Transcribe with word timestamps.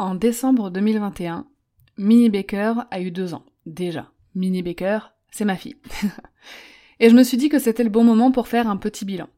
En 0.00 0.14
décembre 0.14 0.70
2021, 0.70 1.44
Minnie 1.96 2.30
Baker 2.30 2.74
a 2.92 3.00
eu 3.00 3.10
deux 3.10 3.34
ans. 3.34 3.42
Déjà. 3.66 4.12
Minnie 4.36 4.62
Baker, 4.62 5.00
c'est 5.32 5.44
ma 5.44 5.56
fille. 5.56 5.74
et 7.00 7.10
je 7.10 7.16
me 7.16 7.24
suis 7.24 7.36
dit 7.36 7.48
que 7.48 7.58
c'était 7.58 7.82
le 7.82 7.90
bon 7.90 8.04
moment 8.04 8.30
pour 8.30 8.46
faire 8.46 8.70
un 8.70 8.76
petit 8.76 9.04
bilan. 9.04 9.28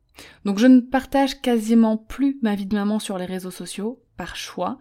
Donc 0.45 0.59
je 0.59 0.67
ne 0.67 0.81
partage 0.81 1.41
quasiment 1.41 1.97
plus 1.97 2.39
ma 2.43 2.57
vie 2.57 2.67
de 2.67 2.75
maman 2.75 2.99
sur 2.99 3.17
les 3.17 3.25
réseaux 3.25 3.51
sociaux, 3.51 4.03
par 4.19 4.37
choix, 4.37 4.77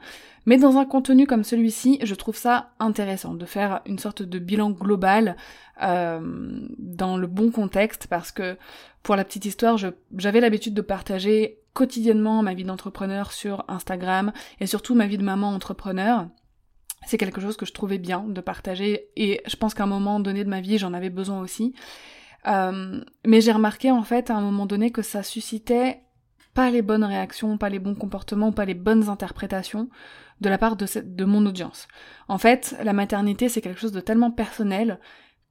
mais 0.45 0.57
dans 0.57 0.75
un 0.75 0.85
contenu 0.85 1.25
comme 1.25 1.45
celui-ci, 1.45 1.97
je 2.03 2.15
trouve 2.15 2.35
ça 2.35 2.73
intéressant 2.79 3.33
de 3.33 3.45
faire 3.45 3.79
une 3.85 3.99
sorte 3.99 4.21
de 4.21 4.37
bilan 4.37 4.71
global 4.71 5.37
euh, 5.81 6.19
dans 6.77 7.15
le 7.15 7.27
bon 7.27 7.51
contexte, 7.51 8.07
parce 8.07 8.33
que 8.33 8.57
pour 9.01 9.15
la 9.15 9.23
petite 9.23 9.45
histoire, 9.45 9.77
j'avais 9.77 10.41
l'habitude 10.41 10.73
de 10.73 10.81
partager 10.81 11.61
quotidiennement 11.79 12.43
ma 12.43 12.53
vie 12.53 12.65
d'entrepreneur 12.65 13.31
sur 13.31 13.63
Instagram 13.69 14.33
et 14.59 14.67
surtout 14.67 14.95
ma 14.95 15.07
vie 15.07 15.17
de 15.17 15.23
maman 15.23 15.51
entrepreneur. 15.51 16.27
C'est 17.07 17.17
quelque 17.17 17.39
chose 17.39 17.55
que 17.55 17.65
je 17.65 17.71
trouvais 17.71 17.99
bien 17.99 18.25
de 18.27 18.41
partager 18.41 19.07
et 19.15 19.41
je 19.47 19.55
pense 19.55 19.73
qu'à 19.73 19.83
un 19.83 19.87
moment 19.87 20.19
donné 20.19 20.43
de 20.43 20.49
ma 20.49 20.59
vie 20.59 20.77
j'en 20.77 20.93
avais 20.93 21.09
besoin 21.09 21.39
aussi. 21.39 21.73
Euh, 22.47 23.01
mais 23.25 23.39
j'ai 23.39 23.53
remarqué 23.53 23.91
en 23.91 24.03
fait 24.03 24.29
à 24.29 24.35
un 24.35 24.41
moment 24.41 24.65
donné 24.65 24.91
que 24.91 25.01
ça 25.01 25.23
suscitait 25.23 26.01
pas 26.53 26.69
les 26.69 26.81
bonnes 26.81 27.05
réactions, 27.05 27.57
pas 27.57 27.69
les 27.69 27.79
bons 27.79 27.95
comportements, 27.95 28.51
pas 28.51 28.65
les 28.65 28.73
bonnes 28.73 29.07
interprétations 29.07 29.87
de 30.41 30.49
la 30.49 30.57
part 30.57 30.75
de, 30.75 30.85
de 31.01 31.23
mon 31.23 31.45
audience. 31.45 31.87
En 32.27 32.37
fait, 32.37 32.75
la 32.83 32.91
maternité 32.91 33.47
c'est 33.47 33.61
quelque 33.61 33.79
chose 33.79 33.93
de 33.93 34.01
tellement 34.01 34.31
personnel 34.31 34.99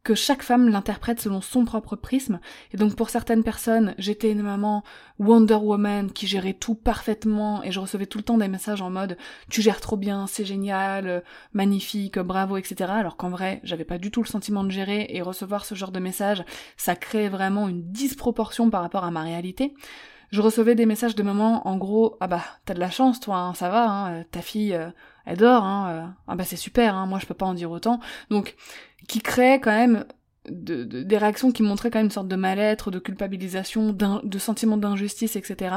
que 0.09 0.15
chaque 0.15 0.43
femme 0.43 0.71
l'interprète 0.71 1.21
selon 1.21 1.43
son 1.43 1.67
propre 1.67 1.95
prisme. 1.95 2.41
Et 2.73 2.79
donc 2.79 2.97
pour 2.97 3.11
certaines 3.11 3.43
personnes, 3.43 3.95
j'étais 3.99 4.33
une 4.33 4.41
maman 4.41 4.83
Wonder 5.19 5.57
Woman 5.57 6.11
qui 6.11 6.27
gérait 6.27 6.55
tout 6.55 6.75
parfaitement 6.75 7.63
et 7.63 7.73
je 7.73 7.79
recevais 7.79 8.07
tout 8.07 8.17
le 8.17 8.25
temps 8.25 8.39
des 8.39 8.49
messages 8.49 8.81
en 8.81 8.89
mode 8.89 9.19
tu 9.51 9.61
gères 9.61 9.83
trop 9.83 9.99
bien, 9.99 10.27
c'est 10.27 10.47
génial, 10.47 11.23
magnifique, 11.53 12.19
bravo, 12.19 12.57
etc. 12.57 12.91
Alors 12.91 13.19
qu'en 13.19 13.29
vrai, 13.29 13.61
j'avais 13.65 13.85
pas 13.85 13.99
du 13.99 14.11
tout 14.11 14.23
le 14.23 14.29
sentiment 14.29 14.65
de 14.65 14.71
gérer 14.71 15.09
et 15.11 15.21
recevoir 15.21 15.67
ce 15.67 15.75
genre 15.75 15.93
de 15.93 16.01
messages, 16.01 16.43
ça 16.79 16.97
crée 16.97 17.29
vraiment 17.29 17.69
une 17.69 17.83
disproportion 17.93 18.71
par 18.71 18.81
rapport 18.81 19.05
à 19.05 19.11
ma 19.11 19.23
réalité 19.23 19.75
je 20.31 20.41
recevais 20.41 20.75
des 20.75 20.87
messages 20.87 21.15
de 21.15 21.23
maman 21.23 21.67
en 21.67 21.77
gros 21.77 22.17
ah 22.21 22.27
bah 22.27 22.43
t'as 22.65 22.75
de 22.75 22.81
la 22.81 22.91
chance 22.91 23.21
toi 23.21 23.37
hein, 23.37 23.55
ça 23.55 23.69
va 23.69 23.91
hein, 23.91 24.25
ta 24.31 24.43
fille 24.43 24.75
euh, 24.75 24.91
elle 25.27 25.39
dort 25.39 25.65
hein, 25.65 25.89
euh, 25.91 26.07
ah 26.27 26.37
bah 26.37 26.45
c'est 26.45 26.57
super 26.57 26.95
hein, 26.95 27.07
moi 27.07 27.19
je 27.19 27.27
peux 27.27 27.35
pas 27.35 27.47
en 27.47 27.55
dire 27.55 27.71
autant 27.71 28.01
donc 28.31 28.57
qui 29.07 29.21
créait 29.21 29.61
quand 29.61 29.73
même 29.73 30.05
des 30.51 31.19
réactions 31.19 31.53
qui 31.53 31.63
montraient 31.63 31.91
quand 31.91 31.99
même 31.99 32.07
une 32.07 32.13
sorte 32.13 32.29
de 32.29 32.37
mal-être, 32.37 32.91
de 32.91 32.99
culpabilisation, 32.99 33.93
de 33.93 34.39
sentiment 34.39 34.77
d'injustice, 34.77 35.37
etc. 35.37 35.77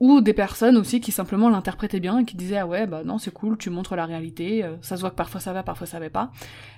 Ou 0.00 0.20
des 0.20 0.34
personnes 0.34 0.76
aussi 0.76 1.00
qui 1.00 1.12
simplement 1.12 1.48
l'interprétaient 1.48 2.00
bien 2.00 2.18
et 2.18 2.24
qui 2.24 2.36
disaient 2.36 2.58
ah 2.58 2.66
ouais 2.66 2.86
bah 2.86 3.04
non 3.04 3.18
c'est 3.18 3.32
cool 3.32 3.56
tu 3.56 3.70
montres 3.70 3.94
la 3.94 4.06
réalité 4.06 4.64
euh, 4.64 4.76
ça 4.82 4.96
se 4.96 5.00
voit 5.00 5.10
que 5.10 5.14
parfois 5.14 5.40
ça 5.40 5.52
va 5.52 5.62
parfois 5.62 5.86
ça 5.86 6.00
va 6.00 6.10
pas 6.10 6.32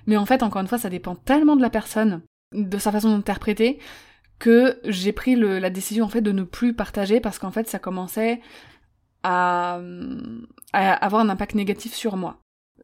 mais 0.07 0.19
en 0.19 0.27
fait 0.27 0.43
encore 0.43 0.61
une 0.61 0.69
fois 0.69 0.77
ça 0.77 0.91
dépend 0.91 1.15
tellement 1.15 1.57
de 1.57 1.63
la 1.63 1.71
personne 1.71 2.21
de 2.53 2.77
sa 2.77 2.93
façon 2.93 3.09
d'interpréter 3.09 3.79
que 4.39 4.81
j'ai 4.85 5.13
pris 5.13 5.35
la 5.37 5.71
décision 5.71 6.07
de 6.07 6.33
ne 6.33 6.43
plus 6.43 6.75
partager 6.75 7.21
parce 7.21 7.39
qu'en 7.39 7.51
fait 7.51 7.69
ça 7.69 7.79
commençait 7.79 8.41
à, 9.23 9.81
à 10.73 10.93
avoir 10.93 11.23
un 11.23 11.29
impact 11.29 11.55
négatif 11.55 11.95
sur 11.95 12.17
moi. 12.17 12.39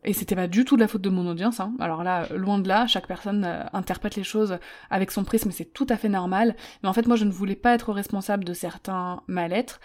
Et 0.05 0.15
c'était 0.15 0.35
pas 0.35 0.49
du 0.49 0.65
tout 0.65 0.75
de 0.77 0.81
la 0.81 0.89
faute 0.89 1.03
de 1.03 1.11
mon 1.11 1.29
audience, 1.29 1.61
hein. 1.61 1.75
alors 1.79 2.03
là, 2.03 2.27
loin 2.35 2.59
de 2.59 2.67
là, 2.67 2.89
chaque 2.89 3.07
personne 3.07 3.45
euh, 3.45 3.63
interprète 3.73 4.17
les 4.17 4.25
choses 4.25 4.59
avec 4.91 5.13
son 5.13 5.23
prisme, 5.23 5.53
c'est 5.53 5.73
tout 5.73 5.87
à 5.89 5.97
fait 5.97 6.09
normal, 6.09 6.57
mais 6.83 6.89
en 6.89 6.93
fait 6.93 7.07
moi 7.07 7.15
je 7.15 7.25
ne 7.25 7.31
voulais 7.31 7.55
pas 7.55 7.73
être 7.75 7.93
responsable 7.93 8.43
de 8.43 8.53
certains 8.53 9.23
mal-être, 9.29 9.81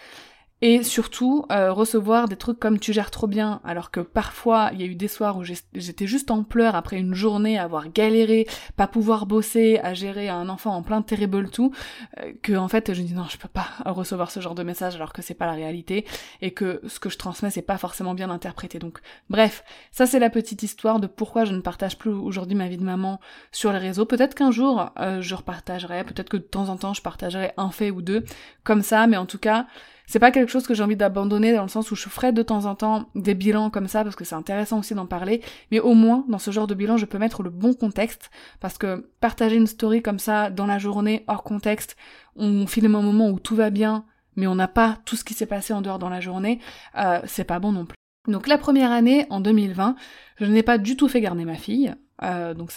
et 0.61 0.81
surtout, 0.81 1.45
euh, 1.51 1.71
recevoir 1.71 2.27
des 2.27 2.35
trucs 2.35 2.59
comme 2.59 2.79
tu 2.79 2.91
gères 2.91 3.11
trop 3.11 3.27
bien, 3.27 3.61
alors 3.63 3.91
que 3.91 3.99
parfois, 3.99 4.71
il 4.73 4.81
y 4.81 4.83
a 4.83 4.87
eu 4.87 4.95
des 4.95 5.07
soirs 5.07 5.37
où 5.37 5.43
j'étais 5.43 6.07
juste 6.07 6.31
en 6.31 6.43
pleurs 6.43 6.75
après 6.75 6.97
une 6.97 7.13
journée, 7.13 7.59
à 7.59 7.63
avoir 7.63 7.89
galéré, 7.89 8.47
pas 8.75 8.87
pouvoir 8.87 9.27
bosser, 9.27 9.79
à 9.83 9.93
gérer 9.93 10.29
un 10.29 10.49
enfant 10.49 10.75
en 10.75 10.81
plein 10.81 11.03
terrible 11.03 11.51
tout, 11.51 11.71
euh, 12.19 12.33
que 12.41 12.53
en 12.53 12.67
fait, 12.67 12.91
je 12.93 13.01
dis 13.03 13.13
non, 13.13 13.25
je 13.29 13.37
peux 13.37 13.47
pas 13.47 13.67
recevoir 13.85 14.31
ce 14.31 14.39
genre 14.39 14.55
de 14.55 14.63
message 14.63 14.95
alors 14.95 15.13
que 15.13 15.21
c'est 15.21 15.35
pas 15.35 15.45
la 15.45 15.53
réalité, 15.53 16.05
et 16.41 16.51
que 16.51 16.81
ce 16.87 16.99
que 16.99 17.09
je 17.09 17.19
transmets, 17.19 17.51
c'est 17.51 17.61
pas 17.61 17.77
forcément 17.77 18.15
bien 18.15 18.31
interprété. 18.31 18.79
Donc, 18.79 18.99
bref, 19.29 19.63
ça 19.91 20.07
c'est 20.07 20.19
la 20.19 20.31
petite 20.31 20.63
histoire 20.63 20.99
de 20.99 21.05
pourquoi 21.05 21.45
je 21.45 21.53
ne 21.53 21.61
partage 21.61 21.99
plus 21.99 22.09
aujourd'hui 22.09 22.55
ma 22.55 22.67
vie 22.67 22.77
de 22.77 22.83
maman 22.83 23.19
sur 23.51 23.71
les 23.71 23.79
réseaux. 23.79 24.05
Peut-être 24.05 24.33
qu'un 24.33 24.51
jour, 24.51 24.89
euh, 24.99 25.21
je 25.21 25.35
repartagerai, 25.35 26.03
peut-être 26.03 26.29
que 26.29 26.37
de 26.37 26.41
temps 26.41 26.69
en 26.69 26.77
temps, 26.77 26.95
je 26.95 27.03
partagerai 27.03 27.51
un 27.57 27.69
fait 27.69 27.91
ou 27.91 28.01
deux, 28.01 28.25
comme 28.63 28.81
ça, 28.81 29.05
mais 29.05 29.17
en 29.17 29.27
tout 29.27 29.37
cas, 29.37 29.67
c'est 30.07 30.19
pas 30.19 30.31
quelque 30.31 30.51
chose 30.51 30.65
que 30.65 30.73
j'ai 30.73 30.83
envie 30.83 30.95
d'abandonner 30.95 31.53
dans 31.53 31.61
le 31.61 31.67
sens 31.67 31.91
où 31.91 31.95
je 31.95 32.09
ferai 32.09 32.31
de 32.31 32.41
temps 32.41 32.65
en 32.65 32.75
temps 32.75 33.09
des 33.13 33.35
bilans 33.35 33.69
comme 33.69 33.87
ça 33.87 34.03
parce 34.03 34.15
que 34.15 34.25
c'est 34.25 34.35
intéressant 34.35 34.79
aussi 34.79 34.95
d'en 34.95 35.05
parler, 35.05 35.41
mais 35.69 35.79
au 35.79 35.93
moins 35.93 36.25
dans 36.27 36.39
ce 36.39 36.49
genre 36.49 36.65
de 36.65 36.73
bilan 36.73 36.97
je 36.97 37.05
peux 37.05 37.19
mettre 37.19 37.43
le 37.43 37.49
bon 37.49 37.73
contexte 37.73 38.31
parce 38.59 38.77
que 38.77 39.09
partager 39.19 39.57
une 39.57 39.67
story 39.67 40.01
comme 40.01 40.19
ça 40.19 40.49
dans 40.49 40.65
la 40.65 40.79
journée 40.79 41.23
hors 41.27 41.43
contexte, 41.43 41.95
on 42.35 42.65
filme 42.65 42.95
un 42.95 43.01
moment 43.01 43.29
où 43.29 43.39
tout 43.39 43.55
va 43.55 43.69
bien 43.69 44.05
mais 44.37 44.47
on 44.47 44.55
n'a 44.55 44.69
pas 44.69 44.97
tout 45.03 45.17
ce 45.17 45.25
qui 45.25 45.33
s'est 45.33 45.45
passé 45.45 45.73
en 45.73 45.81
dehors 45.81 45.99
dans 45.99 46.09
la 46.09 46.21
journée, 46.21 46.59
euh, 46.97 47.19
c'est 47.25 47.43
pas 47.43 47.59
bon 47.59 47.73
non 47.73 47.85
plus. 47.85 47.97
Donc 48.27 48.47
la 48.47 48.57
première 48.57 48.91
année, 48.91 49.25
en 49.29 49.41
2020, 49.41 49.95
je 50.37 50.45
n'ai 50.45 50.63
pas 50.63 50.77
du 50.77 50.95
tout 50.95 51.07
fait 51.09 51.21
garder 51.21 51.43
ma 51.43 51.55
fille, 51.55 51.93
euh, 52.23 52.53
donc 52.53 52.71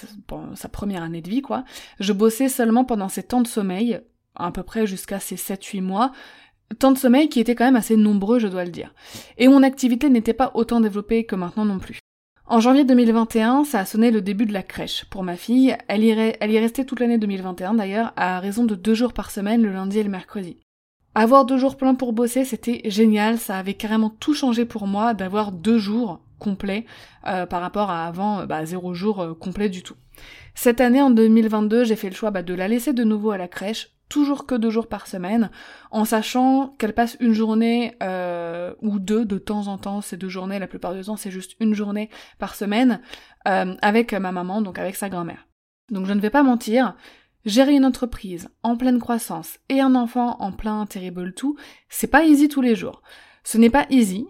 sa 0.54 0.68
première 0.68 1.02
année 1.02 1.22
de 1.22 1.28
vie 1.28 1.42
quoi. 1.42 1.64
Je 2.00 2.12
bossais 2.12 2.48
seulement 2.48 2.84
pendant 2.84 3.08
ses 3.08 3.22
temps 3.22 3.42
de 3.42 3.46
sommeil, 3.46 4.00
à 4.34 4.50
peu 4.50 4.62
près 4.62 4.86
jusqu'à 4.86 5.20
ses 5.20 5.36
7-8 5.36 5.82
mois, 5.82 6.12
temps 6.78 6.92
de 6.92 6.98
sommeil 6.98 7.28
qui 7.28 7.40
était 7.40 7.54
quand 7.54 7.64
même 7.64 7.76
assez 7.76 7.96
nombreux, 7.96 8.38
je 8.38 8.48
dois 8.48 8.64
le 8.64 8.70
dire. 8.70 8.94
Et 9.38 9.48
mon 9.48 9.62
activité 9.62 10.08
n'était 10.08 10.32
pas 10.32 10.52
autant 10.54 10.80
développée 10.80 11.24
que 11.24 11.36
maintenant 11.36 11.64
non 11.64 11.78
plus. 11.78 11.98
En 12.46 12.58
janvier 12.58 12.84
2021, 12.84 13.64
ça 13.64 13.78
a 13.78 13.84
sonné 13.84 14.10
le 14.10 14.22
début 14.22 14.44
de 14.44 14.52
la 14.52 14.64
crèche. 14.64 15.04
Pour 15.04 15.22
ma 15.22 15.36
fille, 15.36 15.76
elle, 15.86 16.02
y 16.02 16.58
restait 16.58 16.84
toute 16.84 16.98
l'année 16.98 17.16
2021 17.16 17.74
d'ailleurs, 17.74 18.12
à 18.16 18.40
raison 18.40 18.64
de 18.64 18.74
deux 18.74 18.94
jours 18.94 19.12
par 19.12 19.30
semaine, 19.30 19.62
le 19.62 19.72
lundi 19.72 20.00
et 20.00 20.02
le 20.02 20.10
mercredi. 20.10 20.56
Avoir 21.14 21.44
deux 21.44 21.58
jours 21.58 21.76
pleins 21.76 21.94
pour 21.94 22.12
bosser, 22.12 22.44
c'était 22.44 22.82
génial, 22.86 23.38
ça 23.38 23.56
avait 23.56 23.74
carrément 23.74 24.10
tout 24.10 24.34
changé 24.34 24.64
pour 24.64 24.88
moi 24.88 25.14
d'avoir 25.14 25.52
deux 25.52 25.78
jours 25.78 26.20
complets 26.40 26.86
euh, 27.28 27.46
par 27.46 27.60
rapport 27.60 27.90
à 27.90 28.06
avant, 28.06 28.44
bah, 28.46 28.64
zéro 28.64 28.94
jour 28.94 29.20
euh, 29.20 29.34
complet 29.34 29.68
du 29.68 29.84
tout. 29.84 29.96
Cette 30.56 30.80
année, 30.80 31.02
en 31.02 31.10
2022, 31.10 31.84
j'ai 31.84 31.94
fait 31.96 32.10
le 32.10 32.16
choix 32.16 32.32
bah, 32.32 32.42
de 32.42 32.54
la 32.54 32.66
laisser 32.66 32.92
de 32.92 33.04
nouveau 33.04 33.30
à 33.30 33.38
la 33.38 33.46
crèche, 33.46 33.90
toujours 34.10 34.44
que 34.44 34.54
deux 34.54 34.68
jours 34.68 34.88
par 34.88 35.06
semaine, 35.06 35.50
en 35.90 36.04
sachant 36.04 36.74
qu'elle 36.78 36.92
passe 36.92 37.16
une 37.20 37.32
journée 37.32 37.96
euh, 38.02 38.74
ou 38.82 38.98
deux 38.98 39.24
de 39.24 39.38
temps 39.38 39.68
en 39.68 39.78
temps, 39.78 40.02
ces 40.02 40.18
deux 40.18 40.28
journées, 40.28 40.58
la 40.58 40.66
plupart 40.66 40.92
du 40.92 41.02
temps 41.02 41.16
c'est 41.16 41.30
juste 41.30 41.56
une 41.60 41.72
journée 41.72 42.10
par 42.38 42.54
semaine, 42.54 43.00
euh, 43.48 43.74
avec 43.80 44.12
ma 44.12 44.32
maman, 44.32 44.60
donc 44.60 44.78
avec 44.78 44.96
sa 44.96 45.08
grand-mère. 45.08 45.46
Donc 45.90 46.04
je 46.04 46.12
ne 46.12 46.20
vais 46.20 46.28
pas 46.28 46.42
mentir, 46.42 46.96
gérer 47.46 47.72
une 47.72 47.86
entreprise 47.86 48.50
en 48.62 48.76
pleine 48.76 48.98
croissance 48.98 49.58
et 49.70 49.80
un 49.80 49.94
enfant 49.94 50.36
en 50.40 50.52
plein 50.52 50.84
terrible 50.84 51.32
tout, 51.32 51.56
c'est 51.88 52.06
pas 52.06 52.24
easy 52.24 52.48
tous 52.48 52.60
les 52.60 52.76
jours. 52.76 53.02
Ce 53.44 53.56
n'est 53.56 53.70
pas 53.70 53.86
easy, 53.88 54.26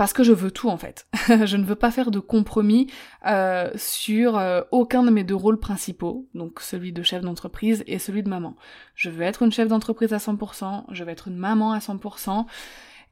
parce 0.00 0.14
que 0.14 0.22
je 0.22 0.32
veux 0.32 0.50
tout 0.50 0.70
en 0.70 0.78
fait. 0.78 1.06
je 1.44 1.58
ne 1.58 1.64
veux 1.66 1.74
pas 1.74 1.90
faire 1.90 2.10
de 2.10 2.20
compromis 2.20 2.86
euh, 3.26 3.70
sur 3.76 4.38
euh, 4.38 4.62
aucun 4.70 5.02
de 5.02 5.10
mes 5.10 5.24
deux 5.24 5.34
rôles 5.34 5.60
principaux, 5.60 6.26
donc 6.32 6.60
celui 6.60 6.90
de 6.90 7.02
chef 7.02 7.20
d'entreprise 7.20 7.84
et 7.86 7.98
celui 7.98 8.22
de 8.22 8.30
maman. 8.30 8.56
Je 8.94 9.10
veux 9.10 9.24
être 9.24 9.42
une 9.42 9.52
chef 9.52 9.68
d'entreprise 9.68 10.14
à 10.14 10.16
100%, 10.16 10.84
je 10.90 11.04
veux 11.04 11.10
être 11.10 11.28
une 11.28 11.36
maman 11.36 11.72
à 11.72 11.80
100%. 11.80 12.46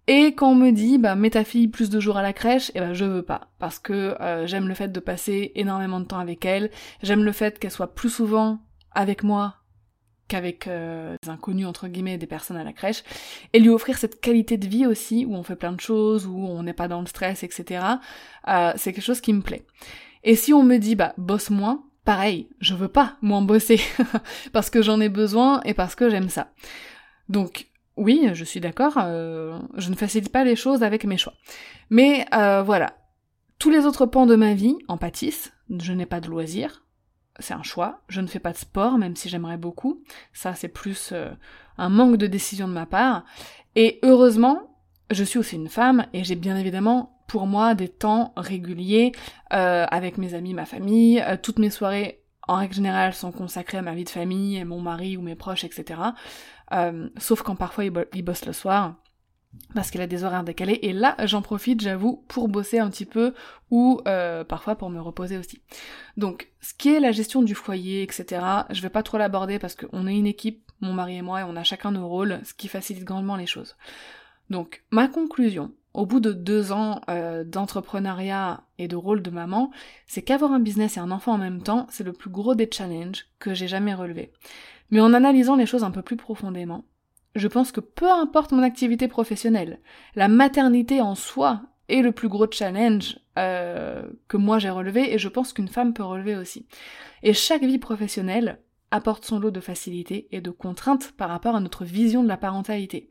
Et 0.06 0.34
quand 0.34 0.52
on 0.52 0.54
me 0.54 0.70
dit 0.70 0.96
bah 0.96 1.14
mets 1.14 1.28
ta 1.28 1.44
fille 1.44 1.68
plus 1.68 1.90
de 1.90 2.00
jours 2.00 2.16
à 2.16 2.22
la 2.22 2.32
crèche, 2.32 2.72
eh 2.74 2.80
ben 2.80 2.94
je 2.94 3.04
veux 3.04 3.22
pas 3.22 3.50
parce 3.58 3.78
que 3.78 4.16
euh, 4.22 4.46
j'aime 4.46 4.66
le 4.66 4.72
fait 4.72 4.88
de 4.88 5.00
passer 5.00 5.52
énormément 5.56 6.00
de 6.00 6.06
temps 6.06 6.20
avec 6.20 6.46
elle, 6.46 6.70
j'aime 7.02 7.22
le 7.22 7.32
fait 7.32 7.58
qu'elle 7.58 7.70
soit 7.70 7.94
plus 7.94 8.08
souvent 8.08 8.60
avec 8.92 9.22
moi 9.22 9.57
qu'avec 10.28 10.66
euh, 10.66 11.16
des 11.22 11.30
inconnus 11.30 11.66
entre 11.66 11.88
guillemets 11.88 12.18
des 12.18 12.26
personnes 12.26 12.56
à 12.56 12.64
la 12.64 12.72
crèche 12.72 13.02
et 13.52 13.58
lui 13.58 13.70
offrir 13.70 13.98
cette 13.98 14.20
qualité 14.20 14.56
de 14.56 14.68
vie 14.68 14.86
aussi 14.86 15.24
où 15.24 15.34
on 15.34 15.42
fait 15.42 15.56
plein 15.56 15.72
de 15.72 15.80
choses 15.80 16.26
où 16.26 16.46
on 16.46 16.62
n'est 16.62 16.74
pas 16.74 16.88
dans 16.88 17.00
le 17.00 17.06
stress 17.06 17.42
etc 17.42 17.84
euh, 18.46 18.72
c'est 18.76 18.92
quelque 18.92 19.04
chose 19.04 19.20
qui 19.20 19.32
me 19.32 19.42
plaît. 19.42 19.64
Et 20.24 20.36
si 20.36 20.52
on 20.52 20.62
me 20.62 20.76
dit 20.76 20.94
bah 20.94 21.14
bosse 21.16 21.50
moins 21.50 21.84
pareil 22.04 22.48
je 22.60 22.74
veux 22.74 22.88
pas 22.88 23.16
moins 23.22 23.42
bosser 23.42 23.80
parce 24.52 24.70
que 24.70 24.82
j'en 24.82 25.00
ai 25.00 25.08
besoin 25.08 25.60
et 25.64 25.74
parce 25.74 25.94
que 25.94 26.10
j'aime 26.10 26.28
ça. 26.28 26.52
Donc 27.28 27.66
oui 27.96 28.28
je 28.34 28.44
suis 28.44 28.60
d'accord 28.60 28.94
euh, 28.98 29.58
je 29.76 29.90
ne 29.90 29.96
facilite 29.96 30.30
pas 30.30 30.44
les 30.44 30.56
choses 30.56 30.82
avec 30.82 31.04
mes 31.04 31.16
choix. 31.16 31.34
Mais 31.90 32.26
voilà. 32.30 32.94
Tous 33.58 33.70
les 33.70 33.86
autres 33.86 34.06
pans 34.06 34.26
de 34.26 34.36
ma 34.36 34.54
vie 34.54 34.76
en 34.86 34.98
pâtissent. 34.98 35.52
Je 35.76 35.92
n'ai 35.92 36.06
pas 36.06 36.20
de 36.20 36.28
loisirs, 36.28 36.84
c'est 37.38 37.54
un 37.54 37.62
choix. 37.62 38.00
Je 38.08 38.20
ne 38.20 38.26
fais 38.26 38.38
pas 38.38 38.52
de 38.52 38.58
sport, 38.58 38.98
même 38.98 39.16
si 39.16 39.28
j'aimerais 39.28 39.56
beaucoup. 39.56 40.02
Ça, 40.32 40.54
c'est 40.54 40.68
plus 40.68 41.10
euh, 41.12 41.30
un 41.76 41.88
manque 41.88 42.16
de 42.16 42.26
décision 42.26 42.68
de 42.68 42.72
ma 42.72 42.86
part. 42.86 43.24
Et 43.76 43.98
heureusement, 44.02 44.76
je 45.10 45.24
suis 45.24 45.38
aussi 45.38 45.56
une 45.56 45.68
femme 45.68 46.06
et 46.12 46.24
j'ai 46.24 46.34
bien 46.34 46.56
évidemment 46.56 47.22
pour 47.26 47.46
moi 47.46 47.74
des 47.74 47.88
temps 47.88 48.32
réguliers 48.36 49.12
euh, 49.52 49.86
avec 49.90 50.18
mes 50.18 50.34
amis, 50.34 50.54
ma 50.54 50.66
famille. 50.66 51.20
Euh, 51.20 51.36
toutes 51.40 51.58
mes 51.58 51.70
soirées, 51.70 52.22
en 52.46 52.56
règle 52.56 52.74
générale, 52.74 53.12
sont 53.12 53.32
consacrées 53.32 53.78
à 53.78 53.82
ma 53.82 53.94
vie 53.94 54.04
de 54.04 54.10
famille, 54.10 54.62
mon 54.64 54.80
mari 54.80 55.16
ou 55.16 55.22
mes 55.22 55.34
proches, 55.34 55.64
etc. 55.64 56.00
sauf 57.18 57.42
quand 57.42 57.56
parfois 57.56 57.84
ils 57.84 58.22
bossent 58.22 58.46
le 58.46 58.52
soir 58.52 58.94
parce 59.74 59.90
qu'elle 59.90 60.02
a 60.02 60.06
des 60.06 60.24
horaires 60.24 60.44
décalés 60.44 60.78
et 60.82 60.92
là 60.92 61.16
j'en 61.24 61.42
profite 61.42 61.80
j'avoue 61.80 62.24
pour 62.28 62.48
bosser 62.48 62.78
un 62.78 62.90
petit 62.90 63.04
peu 63.04 63.34
ou 63.70 64.00
euh, 64.06 64.44
parfois 64.44 64.76
pour 64.76 64.90
me 64.90 65.00
reposer 65.00 65.38
aussi. 65.38 65.60
Donc 66.16 66.48
ce 66.60 66.74
qui 66.74 66.94
est 66.94 67.00
la 67.00 67.12
gestion 67.12 67.42
du 67.42 67.54
foyer 67.54 68.02
etc 68.02 68.42
je 68.70 68.82
vais 68.82 68.90
pas 68.90 69.02
trop 69.02 69.18
l'aborder 69.18 69.58
parce 69.58 69.74
qu'on 69.74 70.06
est 70.06 70.16
une 70.16 70.26
équipe 70.26 70.70
mon 70.80 70.92
mari 70.92 71.16
et 71.16 71.22
moi 71.22 71.40
et 71.40 71.44
on 71.44 71.56
a 71.56 71.64
chacun 71.64 71.90
nos 71.90 72.08
rôles 72.08 72.40
ce 72.44 72.54
qui 72.54 72.68
facilite 72.68 73.04
grandement 73.04 73.36
les 73.36 73.46
choses. 73.46 73.76
Donc 74.50 74.82
ma 74.90 75.08
conclusion 75.08 75.72
au 75.94 76.06
bout 76.06 76.20
de 76.20 76.32
deux 76.32 76.70
ans 76.70 77.00
euh, 77.10 77.44
d'entrepreneuriat 77.44 78.62
et 78.78 78.86
de 78.88 78.94
rôle 78.94 79.22
de 79.22 79.30
maman, 79.30 79.72
c'est 80.06 80.22
qu'avoir 80.22 80.52
un 80.52 80.60
business 80.60 80.96
et 80.96 81.00
un 81.00 81.10
enfant 81.10 81.32
en 81.32 81.38
même 81.38 81.62
temps, 81.62 81.86
c'est 81.90 82.04
le 82.04 82.12
plus 82.12 82.30
gros 82.30 82.54
des 82.54 82.68
challenges 82.70 83.26
que 83.40 83.52
j'ai 83.52 83.66
jamais 83.66 83.94
relevé. 83.94 84.32
Mais 84.90 85.00
en 85.00 85.12
analysant 85.12 85.56
les 85.56 85.66
choses 85.66 85.84
un 85.84 85.90
peu 85.90 86.02
plus 86.02 86.16
profondément, 86.16 86.84
je 87.34 87.48
pense 87.48 87.72
que 87.72 87.80
peu 87.80 88.10
importe 88.10 88.52
mon 88.52 88.62
activité 88.62 89.08
professionnelle, 89.08 89.80
la 90.14 90.28
maternité 90.28 91.00
en 91.00 91.14
soi 91.14 91.62
est 91.88 92.02
le 92.02 92.12
plus 92.12 92.28
gros 92.28 92.50
challenge 92.50 93.18
euh, 93.38 94.02
que 94.28 94.36
moi 94.36 94.58
j'ai 94.58 94.70
relevé 94.70 95.12
et 95.14 95.18
je 95.18 95.28
pense 95.28 95.52
qu'une 95.52 95.68
femme 95.68 95.94
peut 95.94 96.02
relever 96.02 96.36
aussi. 96.36 96.66
Et 97.22 97.32
chaque 97.32 97.64
vie 97.64 97.78
professionnelle 97.78 98.60
apporte 98.90 99.24
son 99.24 99.38
lot 99.38 99.50
de 99.50 99.60
facilité 99.60 100.28
et 100.32 100.40
de 100.40 100.50
contraintes 100.50 101.12
par 101.12 101.28
rapport 101.28 101.54
à 101.54 101.60
notre 101.60 101.84
vision 101.84 102.22
de 102.22 102.28
la 102.28 102.36
parentalité. 102.36 103.08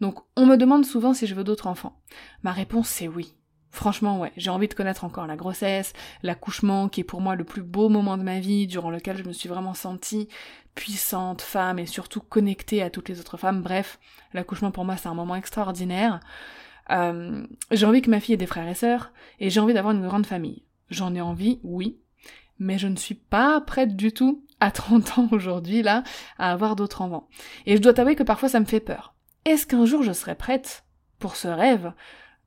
Donc 0.00 0.20
on 0.36 0.46
me 0.46 0.56
demande 0.56 0.84
souvent 0.84 1.14
si 1.14 1.26
je 1.26 1.34
veux 1.34 1.44
d'autres 1.44 1.66
enfants. 1.66 2.00
Ma 2.42 2.52
réponse 2.52 2.88
c'est 2.88 3.08
oui. 3.08 3.34
Franchement, 3.74 4.20
ouais, 4.20 4.30
j'ai 4.36 4.50
envie 4.50 4.68
de 4.68 4.74
connaître 4.74 5.02
encore 5.02 5.26
la 5.26 5.34
grossesse, 5.34 5.94
l'accouchement, 6.22 6.88
qui 6.88 7.00
est 7.00 7.04
pour 7.04 7.20
moi 7.20 7.34
le 7.34 7.42
plus 7.42 7.62
beau 7.62 7.88
moment 7.88 8.16
de 8.16 8.22
ma 8.22 8.38
vie, 8.38 8.68
durant 8.68 8.88
lequel 8.88 9.16
je 9.16 9.24
me 9.24 9.32
suis 9.32 9.48
vraiment 9.48 9.74
sentie 9.74 10.28
puissante 10.76 11.42
femme 11.42 11.80
et 11.80 11.86
surtout 11.86 12.20
connectée 12.20 12.82
à 12.82 12.90
toutes 12.90 13.08
les 13.08 13.18
autres 13.18 13.36
femmes. 13.36 13.62
Bref, 13.62 13.98
l'accouchement 14.32 14.70
pour 14.70 14.84
moi 14.84 14.96
c'est 14.96 15.08
un 15.08 15.14
moment 15.14 15.34
extraordinaire. 15.34 16.20
Euh, 16.90 17.44
j'ai 17.72 17.84
envie 17.84 18.00
que 18.00 18.10
ma 18.10 18.20
fille 18.20 18.34
ait 18.34 18.38
des 18.38 18.46
frères 18.46 18.68
et 18.68 18.74
sœurs, 18.74 19.10
et 19.40 19.50
j'ai 19.50 19.58
envie 19.58 19.74
d'avoir 19.74 19.92
une 19.92 20.06
grande 20.06 20.26
famille. 20.26 20.62
J'en 20.88 21.12
ai 21.12 21.20
envie, 21.20 21.58
oui, 21.64 21.98
mais 22.60 22.78
je 22.78 22.86
ne 22.86 22.96
suis 22.96 23.16
pas 23.16 23.60
prête 23.60 23.96
du 23.96 24.12
tout, 24.12 24.44
à 24.60 24.70
30 24.70 25.18
ans 25.18 25.28
aujourd'hui, 25.32 25.82
là, 25.82 26.04
à 26.38 26.52
avoir 26.52 26.76
d'autres 26.76 27.02
enfants. 27.02 27.28
Et 27.66 27.76
je 27.76 27.82
dois 27.82 27.92
t'avouer 27.92 28.14
que 28.14 28.22
parfois 28.22 28.48
ça 28.48 28.60
me 28.60 28.66
fait 28.66 28.78
peur. 28.78 29.16
Est-ce 29.44 29.66
qu'un 29.66 29.84
jour 29.84 30.04
je 30.04 30.12
serai 30.12 30.36
prête 30.36 30.84
pour 31.18 31.34
ce 31.34 31.48
rêve? 31.48 31.92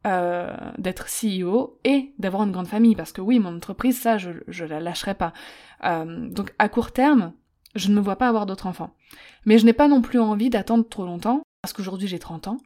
Euh, 0.06 0.56
d'être 0.78 1.08
CEO 1.08 1.80
et 1.84 2.14
d'avoir 2.20 2.44
une 2.44 2.52
grande 2.52 2.68
famille. 2.68 2.96
Parce 2.96 3.12
que 3.12 3.22
oui 3.22 3.40
mon 3.40 3.56
entreprise 3.56 4.00
ça 4.00 4.18
je, 4.18 4.32
je 4.48 4.66
la 4.66 4.80
lâcherai 4.80 5.16
pas. 5.16 5.34
Euh, 5.84 6.30
donc 6.30 6.54
à 6.60 6.70
court 6.70 6.92
terme 6.92 7.34
je 7.76 7.90
ne 7.90 7.96
me 7.96 8.00
vois 8.00 8.16
pas 8.16 8.28
avoir 8.28 8.46
d'autres 8.46 8.68
enfants. 8.68 8.94
Mais 9.46 9.58
je 9.58 9.66
n'ai 9.66 9.74
pas 9.74 9.88
non 9.88 10.02
plus 10.02 10.20
envie 10.20 10.50
d'attendre 10.50 10.88
trop 10.88 11.06
longtemps 11.06 11.42
parce 11.62 11.74
qu'aujourd'hui 11.74 12.08
j'ai 12.08 12.20
30 12.20 12.48
ans. 12.48 12.58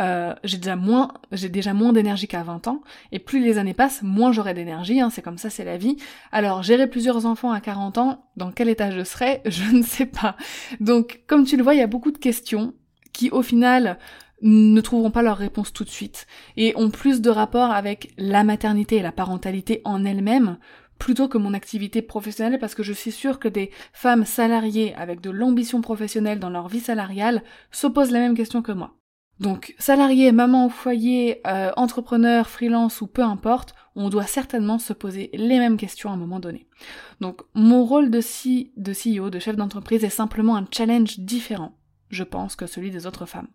Euh, 0.00 0.34
j'ai 0.42 0.56
déjà 0.58 0.74
moins 0.74 1.12
j'ai 1.30 1.48
déjà 1.48 1.72
moins 1.72 1.92
d'énergie 1.92 2.26
qu'à 2.26 2.42
20 2.42 2.66
ans. 2.68 2.82
Et 3.12 3.18
plus 3.18 3.42
les 3.42 3.58
années 3.58 3.74
passent 3.74 4.02
moins 4.02 4.32
j'aurai 4.32 4.52
d'énergie 4.52 5.00
hein, 5.00 5.10
c'est 5.10 5.22
comme 5.22 5.38
ça 5.38 5.50
c'est 5.50 5.64
la 5.64 5.76
vie. 5.76 5.96
Alors 6.32 6.62
gérer 6.62 6.88
plusieurs 6.88 7.26
enfants 7.26 7.52
à 7.52 7.60
40 7.60 7.98
ans 7.98 8.24
dans 8.36 8.50
quel 8.50 8.68
état 8.68 8.90
je 8.90 9.04
serai 9.04 9.40
je 9.46 9.74
ne 9.74 9.82
sais 9.82 10.06
pas. 10.06 10.36
Donc 10.80 11.22
comme 11.26 11.44
tu 11.44 11.56
le 11.56 11.62
vois 11.62 11.74
il 11.74 11.78
y 11.78 11.82
a 11.82 11.86
beaucoup 11.86 12.10
de 12.10 12.18
questions 12.18 12.74
qui 13.12 13.30
au 13.30 13.42
final 13.42 13.98
ne 14.44 14.80
trouveront 14.80 15.10
pas 15.10 15.22
leur 15.22 15.38
réponse 15.38 15.72
tout 15.72 15.84
de 15.84 15.90
suite 15.90 16.26
et 16.56 16.74
ont 16.76 16.90
plus 16.90 17.20
de 17.20 17.30
rapport 17.30 17.70
avec 17.70 18.12
la 18.18 18.44
maternité 18.44 18.96
et 18.96 19.02
la 19.02 19.10
parentalité 19.10 19.80
en 19.84 20.04
elle-même 20.04 20.58
plutôt 20.98 21.28
que 21.28 21.38
mon 21.38 21.54
activité 21.54 22.02
professionnelle 22.02 22.58
parce 22.60 22.74
que 22.74 22.82
je 22.82 22.92
suis 22.92 23.10
sûre 23.10 23.38
que 23.38 23.48
des 23.48 23.70
femmes 23.92 24.24
salariées 24.24 24.94
avec 24.94 25.20
de 25.20 25.30
l'ambition 25.30 25.80
professionnelle 25.80 26.38
dans 26.38 26.50
leur 26.50 26.68
vie 26.68 26.80
salariale 26.80 27.42
se 27.72 27.86
posent 27.86 28.12
la 28.12 28.20
même 28.20 28.36
question 28.36 28.62
que 28.62 28.72
moi. 28.72 28.94
Donc 29.40 29.74
salarié, 29.78 30.30
maman 30.30 30.66
au 30.66 30.68
foyer, 30.68 31.40
euh, 31.46 31.72
entrepreneur, 31.76 32.48
freelance 32.48 33.00
ou 33.00 33.08
peu 33.08 33.22
importe, 33.22 33.74
on 33.96 34.08
doit 34.08 34.26
certainement 34.26 34.78
se 34.78 34.92
poser 34.92 35.30
les 35.32 35.58
mêmes 35.58 35.76
questions 35.76 36.10
à 36.10 36.12
un 36.12 36.18
moment 36.18 36.38
donné. 36.38 36.68
Donc 37.20 37.42
mon 37.54 37.84
rôle 37.84 38.10
de, 38.10 38.20
de 38.20 38.92
CEO, 38.92 39.30
de 39.30 39.38
chef 39.38 39.56
d'entreprise 39.56 40.04
est 40.04 40.10
simplement 40.10 40.56
un 40.56 40.66
challenge 40.70 41.18
différent, 41.18 41.76
je 42.10 42.22
pense, 42.22 42.54
que 42.54 42.66
celui 42.66 42.90
des 42.90 43.06
autres 43.06 43.26
femmes. 43.26 43.48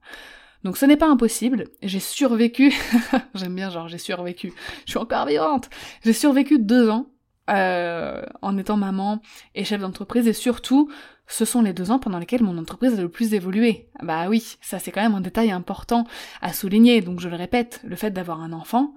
Donc 0.63 0.77
ce 0.77 0.85
n'est 0.85 0.97
pas 0.97 1.09
impossible, 1.09 1.65
j'ai 1.81 1.99
survécu, 1.99 2.73
j'aime 3.33 3.55
bien 3.55 3.69
genre 3.69 3.87
j'ai 3.87 3.97
survécu, 3.97 4.51
je 4.85 4.91
suis 4.91 4.99
encore 4.99 5.25
vivante, 5.25 5.69
j'ai 6.03 6.13
survécu 6.13 6.59
deux 6.59 6.89
ans 6.89 7.07
euh, 7.49 8.21
en 8.41 8.57
étant 8.57 8.75
maman 8.75 9.21
et 9.55 9.63
chef 9.63 9.79
d'entreprise 9.79 10.27
et 10.27 10.33
surtout 10.33 10.91
ce 11.27 11.45
sont 11.45 11.61
les 11.61 11.73
deux 11.73 11.91
ans 11.91 11.99
pendant 11.99 12.19
lesquels 12.19 12.43
mon 12.43 12.57
entreprise 12.57 12.97
a 12.97 13.01
le 13.01 13.09
plus 13.09 13.33
évolué. 13.33 13.89
Bah 14.03 14.27
oui, 14.27 14.57
ça 14.61 14.79
c'est 14.79 14.91
quand 14.91 15.01
même 15.01 15.15
un 15.15 15.21
détail 15.21 15.51
important 15.51 16.05
à 16.41 16.51
souligner, 16.51 17.01
donc 17.01 17.21
je 17.21 17.29
le 17.29 17.37
répète, 17.37 17.81
le 17.85 17.95
fait 17.95 18.11
d'avoir 18.11 18.41
un 18.41 18.51
enfant, 18.51 18.93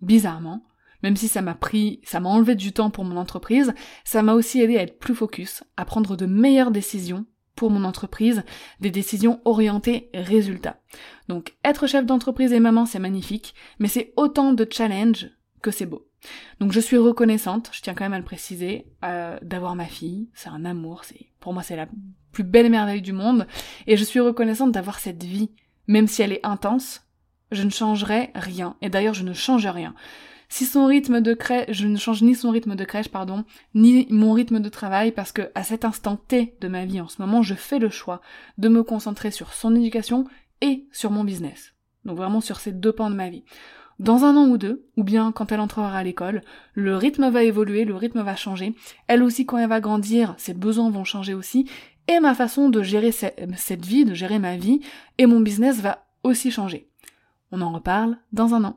bizarrement, 0.00 0.62
même 1.02 1.16
si 1.16 1.26
ça 1.26 1.42
m'a 1.42 1.54
pris, 1.54 2.00
ça 2.04 2.20
m'a 2.20 2.28
enlevé 2.28 2.54
du 2.54 2.72
temps 2.72 2.90
pour 2.90 3.04
mon 3.04 3.16
entreprise, 3.16 3.74
ça 4.04 4.22
m'a 4.22 4.34
aussi 4.34 4.60
aidé 4.60 4.76
à 4.76 4.82
être 4.82 4.98
plus 4.98 5.14
focus, 5.14 5.64
à 5.76 5.84
prendre 5.84 6.16
de 6.16 6.26
meilleures 6.26 6.70
décisions 6.70 7.24
pour 7.54 7.70
mon 7.70 7.84
entreprise, 7.84 8.42
des 8.80 8.90
décisions 8.90 9.40
orientées 9.44 10.10
résultats. 10.14 10.80
Donc 11.28 11.54
être 11.64 11.86
chef 11.86 12.06
d'entreprise 12.06 12.52
et 12.52 12.60
maman, 12.60 12.86
c'est 12.86 12.98
magnifique, 12.98 13.54
mais 13.78 13.88
c'est 13.88 14.12
autant 14.16 14.52
de 14.52 14.66
challenges 14.70 15.30
que 15.62 15.70
c'est 15.70 15.86
beau. 15.86 16.06
Donc 16.60 16.72
je 16.72 16.80
suis 16.80 16.96
reconnaissante, 16.96 17.70
je 17.72 17.80
tiens 17.80 17.94
quand 17.94 18.04
même 18.04 18.12
à 18.12 18.18
le 18.18 18.24
préciser, 18.24 18.86
euh, 19.04 19.38
d'avoir 19.42 19.74
ma 19.74 19.86
fille, 19.86 20.28
c'est 20.34 20.48
un 20.48 20.64
amour, 20.64 21.04
c'est 21.04 21.30
pour 21.40 21.52
moi 21.52 21.62
c'est 21.62 21.76
la 21.76 21.88
plus 22.32 22.44
belle 22.44 22.70
merveille 22.70 23.02
du 23.02 23.12
monde, 23.12 23.46
et 23.86 23.96
je 23.96 24.04
suis 24.04 24.20
reconnaissante 24.20 24.72
d'avoir 24.72 24.98
cette 24.98 25.24
vie, 25.24 25.50
même 25.86 26.06
si 26.06 26.22
elle 26.22 26.32
est 26.32 26.44
intense, 26.46 27.06
je 27.52 27.62
ne 27.62 27.70
changerai 27.70 28.30
rien, 28.34 28.76
et 28.82 28.90
d'ailleurs 28.90 29.14
je 29.14 29.24
ne 29.24 29.32
change 29.32 29.66
rien. 29.66 29.94
Si 30.52 30.66
son 30.66 30.86
rythme 30.86 31.20
de 31.20 31.32
crèche, 31.32 31.68
je 31.70 31.86
ne 31.86 31.96
change 31.96 32.22
ni 32.22 32.34
son 32.34 32.50
rythme 32.50 32.74
de 32.74 32.84
crèche, 32.84 33.08
pardon, 33.08 33.44
ni 33.74 34.08
mon 34.10 34.32
rythme 34.32 34.58
de 34.58 34.68
travail, 34.68 35.12
parce 35.12 35.30
que 35.30 35.50
à 35.54 35.62
cet 35.62 35.84
instant 35.84 36.16
T 36.16 36.56
de 36.60 36.66
ma 36.66 36.84
vie 36.84 37.00
en 37.00 37.06
ce 37.06 37.22
moment, 37.22 37.40
je 37.40 37.54
fais 37.54 37.78
le 37.78 37.88
choix 37.88 38.20
de 38.58 38.68
me 38.68 38.82
concentrer 38.82 39.30
sur 39.30 39.52
son 39.52 39.76
éducation 39.76 40.24
et 40.60 40.88
sur 40.90 41.12
mon 41.12 41.22
business. 41.22 41.72
Donc 42.04 42.16
vraiment 42.16 42.40
sur 42.40 42.58
ces 42.58 42.72
deux 42.72 42.92
pans 42.92 43.10
de 43.10 43.14
ma 43.14 43.30
vie. 43.30 43.44
Dans 44.00 44.24
un 44.24 44.36
an 44.36 44.48
ou 44.48 44.58
deux, 44.58 44.88
ou 44.96 45.04
bien 45.04 45.30
quand 45.30 45.52
elle 45.52 45.60
entrera 45.60 45.96
à 45.96 46.02
l'école, 46.02 46.42
le 46.74 46.96
rythme 46.96 47.30
va 47.30 47.44
évoluer, 47.44 47.84
le 47.84 47.94
rythme 47.94 48.22
va 48.22 48.34
changer. 48.34 48.74
Elle 49.06 49.22
aussi, 49.22 49.46
quand 49.46 49.58
elle 49.58 49.68
va 49.68 49.80
grandir, 49.80 50.34
ses 50.36 50.54
besoins 50.54 50.90
vont 50.90 51.04
changer 51.04 51.32
aussi. 51.32 51.70
Et 52.08 52.18
ma 52.18 52.34
façon 52.34 52.70
de 52.70 52.82
gérer 52.82 53.12
cette 53.12 53.86
vie, 53.86 54.04
de 54.04 54.14
gérer 54.14 54.40
ma 54.40 54.56
vie, 54.56 54.80
et 55.18 55.26
mon 55.26 55.38
business 55.38 55.80
va 55.80 56.06
aussi 56.24 56.50
changer. 56.50 56.88
On 57.52 57.60
en 57.60 57.72
reparle 57.72 58.18
dans 58.32 58.54
un 58.54 58.64
an. 58.64 58.76